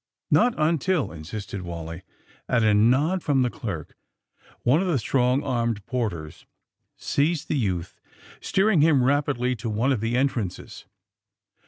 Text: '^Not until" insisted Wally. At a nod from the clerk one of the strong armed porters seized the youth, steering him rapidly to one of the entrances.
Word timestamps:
'^Not 0.33 0.55
until" 0.57 1.11
insisted 1.11 1.61
Wally. 1.61 2.01
At 2.49 2.63
a 2.63 2.73
nod 2.73 3.21
from 3.21 3.43
the 3.43 3.51
clerk 3.51 3.95
one 4.63 4.81
of 4.81 4.87
the 4.87 4.97
strong 4.97 5.43
armed 5.43 5.85
porters 5.85 6.47
seized 6.97 7.49
the 7.49 7.55
youth, 7.55 7.99
steering 8.39 8.81
him 8.81 9.03
rapidly 9.03 9.55
to 9.57 9.69
one 9.69 9.91
of 9.91 10.01
the 10.01 10.17
entrances. 10.17 10.85